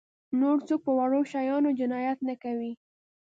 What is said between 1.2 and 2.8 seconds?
شیانو جنایت نه کوي.